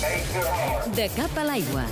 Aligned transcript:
De 0.00 1.08
cap 1.14 1.36
a 1.36 1.44
l'aigua. 1.44 1.84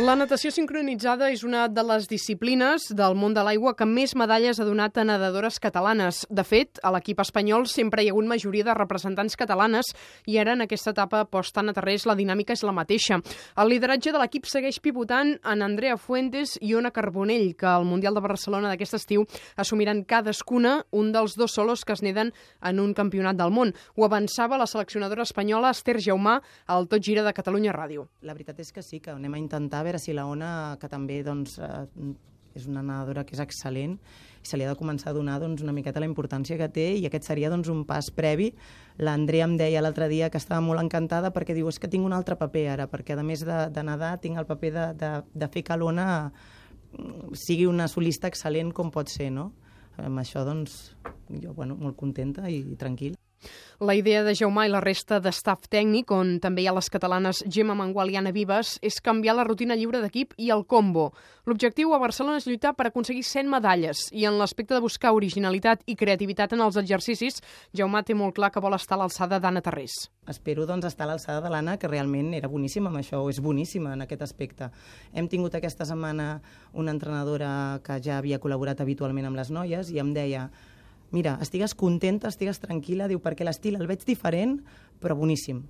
La 0.00 0.14
natació 0.16 0.48
sincronitzada 0.48 1.26
és 1.28 1.42
una 1.44 1.66
de 1.68 1.82
les 1.84 2.06
disciplines 2.08 2.86
del 2.96 3.12
món 3.12 3.34
de 3.36 3.42
l'aigua 3.44 3.74
que 3.76 3.84
més 3.84 4.14
medalles 4.16 4.56
ha 4.56 4.64
donat 4.64 4.96
a 4.96 5.02
nedadores 5.04 5.58
catalanes. 5.60 6.22
De 6.32 6.40
fet, 6.48 6.78
a 6.80 6.88
l'equip 6.94 7.18
espanyol 7.20 7.66
sempre 7.68 8.00
hi 8.00 8.08
ha 8.08 8.14
hagut 8.14 8.24
majoria 8.30 8.64
de 8.64 8.72
representants 8.78 9.36
catalanes 9.36 9.90
i 10.24 10.38
ara 10.40 10.54
en 10.56 10.64
aquesta 10.64 10.94
etapa 10.96 11.20
posta 11.28 11.60
a 11.60 11.74
terrers 11.76 12.06
la 12.08 12.14
dinàmica 12.16 12.56
és 12.56 12.62
la 12.64 12.72
mateixa. 12.72 13.18
El 13.60 13.68
lideratge 13.68 14.14
de 14.14 14.22
l'equip 14.22 14.48
segueix 14.48 14.78
pivotant 14.80 15.34
en 15.44 15.60
Andrea 15.60 15.98
Fuentes 16.00 16.56
i 16.62 16.72
Ona 16.72 16.90
Carbonell, 16.90 17.52
que 17.52 17.68
al 17.68 17.84
Mundial 17.84 18.16
de 18.16 18.24
Barcelona 18.24 18.72
d'aquest 18.72 18.96
estiu 18.96 19.26
assumiran 19.60 20.06
cadascuna 20.08 20.86
un 20.90 21.12
dels 21.12 21.36
dos 21.36 21.52
solos 21.52 21.84
que 21.84 21.92
es 21.92 22.00
neden 22.00 22.32
en 22.62 22.80
un 22.80 22.94
campionat 22.94 23.36
del 23.36 23.52
món. 23.52 23.74
Ho 23.96 24.08
avançava 24.08 24.56
la 24.56 24.66
seleccionadora 24.66 25.28
espanyola 25.28 25.76
Esther 25.76 26.00
Jaumà 26.00 26.40
al 26.64 26.88
Tot 26.88 27.04
Gira 27.04 27.28
de 27.28 27.36
Catalunya 27.36 27.76
Ràdio. 27.76 28.08
La 28.22 28.32
veritat 28.32 28.64
és 28.64 28.72
que 28.72 28.80
sí, 28.80 28.96
que 28.98 29.12
anem 29.12 29.36
a 29.36 29.44
intentar 29.44 29.81
a 29.82 29.86
veure 29.86 30.00
si 30.00 30.14
la 30.16 30.26
Ona, 30.30 30.52
que 30.80 30.88
també 30.90 31.20
doncs, 31.26 31.58
eh, 31.58 31.86
és 32.54 32.66
una 32.68 32.82
nedadora 32.84 33.24
que 33.24 33.34
és 33.36 33.42
excel·lent, 33.42 33.96
se 34.42 34.58
li 34.58 34.66
ha 34.66 34.72
de 34.72 34.78
començar 34.78 35.12
a 35.12 35.16
donar 35.16 35.38
doncs, 35.40 35.62
una 35.62 35.74
miqueta 35.74 36.02
la 36.02 36.08
importància 36.08 36.58
que 36.58 36.68
té 36.74 36.86
i 36.98 37.06
aquest 37.06 37.28
seria 37.28 37.50
doncs, 37.52 37.70
un 37.72 37.84
pas 37.88 38.10
previ. 38.14 38.50
L'Andrea 38.98 39.46
em 39.46 39.56
deia 39.60 39.82
l'altre 39.84 40.08
dia 40.10 40.30
que 40.30 40.40
estava 40.40 40.60
molt 40.64 40.82
encantada 40.82 41.32
perquè 41.32 41.56
diu 41.56 41.70
és 41.70 41.78
que 41.80 41.90
tinc 41.92 42.04
un 42.06 42.16
altre 42.16 42.36
paper 42.40 42.66
ara, 42.74 42.88
perquè 42.90 43.16
a 43.16 43.24
més 43.26 43.46
de, 43.46 43.58
de 43.72 43.86
nedar 43.86 44.16
tinc 44.20 44.40
el 44.42 44.48
paper 44.50 44.72
de, 44.76 44.86
de, 45.00 45.12
de 45.44 45.50
fer 45.54 45.64
que 45.68 45.78
l'Ona 45.78 46.06
mm, 46.28 47.32
sigui 47.38 47.68
una 47.70 47.88
solista 47.88 48.30
excel·lent 48.32 48.74
com 48.74 48.90
pot 48.90 49.12
ser, 49.12 49.30
no? 49.32 49.52
Amb 50.02 50.22
això, 50.22 50.42
doncs, 50.48 50.96
jo, 51.28 51.52
bueno, 51.52 51.76
molt 51.78 51.98
contenta 52.00 52.48
i 52.50 52.64
tranquil·la. 52.80 53.21
La 53.82 53.96
idea 53.98 54.20
de 54.22 54.30
Jaumà 54.38 54.62
i 54.68 54.70
la 54.70 54.78
resta 54.78 55.16
d'estaf 55.18 55.64
tècnic, 55.66 56.12
on 56.14 56.36
també 56.38 56.62
hi 56.62 56.68
ha 56.70 56.74
les 56.76 56.86
catalanes 56.86 57.40
Gemma 57.50 57.74
Mangual 57.74 58.12
i 58.12 58.18
Anna 58.20 58.30
Vives, 58.30 58.76
és 58.78 59.00
canviar 59.02 59.32
la 59.34 59.42
rutina 59.48 59.74
lliure 59.74 59.98
d'equip 60.04 60.36
i 60.38 60.52
el 60.54 60.62
combo. 60.70 61.08
L'objectiu 61.50 61.90
a 61.90 61.98
Barcelona 61.98 62.38
és 62.38 62.46
lluitar 62.46 62.76
per 62.78 62.86
aconseguir 62.86 63.24
100 63.26 63.50
medalles 63.50 64.04
i 64.14 64.22
en 64.30 64.38
l'aspecte 64.38 64.76
de 64.76 64.84
buscar 64.84 65.10
originalitat 65.16 65.82
i 65.90 65.96
creativitat 65.98 66.54
en 66.54 66.62
els 66.62 66.78
exercicis, 66.78 67.42
Jaumà 67.74 68.04
té 68.06 68.14
molt 68.14 68.36
clar 68.36 68.52
que 68.54 68.62
vol 68.62 68.78
estar 68.78 68.94
a 68.94 69.00
l'alçada 69.02 69.40
d'Anna 69.42 69.64
Tarrés. 69.66 69.96
Espero 70.30 70.62
doncs, 70.62 70.86
estar 70.86 71.08
a 71.08 71.10
l'alçada 71.10 71.42
de 71.42 71.50
l'Anna, 71.50 71.74
que 71.74 71.90
realment 71.90 72.36
era 72.38 72.46
boníssima 72.46 72.86
amb 72.86 73.00
això, 73.00 73.18
o 73.18 73.32
és 73.34 73.40
boníssima 73.42 73.96
en 73.96 74.06
aquest 74.06 74.22
aspecte. 74.22 74.70
Hem 75.10 75.26
tingut 75.26 75.58
aquesta 75.58 75.88
setmana 75.90 76.36
una 76.70 76.94
entrenadora 76.94 77.80
que 77.82 77.98
ja 77.98 78.20
havia 78.22 78.38
col·laborat 78.38 78.78
habitualment 78.86 79.26
amb 79.26 79.42
les 79.42 79.50
noies 79.50 79.90
i 79.90 79.98
em 79.98 80.14
deia 80.14 80.52
mira, 81.12 81.36
estigues 81.44 81.76
contenta, 81.78 82.32
estigues 82.32 82.60
tranquil·la, 82.62 83.08
diu, 83.08 83.20
perquè 83.22 83.46
l'estil 83.46 83.78
el 83.78 83.86
veig 83.86 84.04
diferent, 84.08 84.58
però 85.00 85.16
boníssim. 85.18 85.62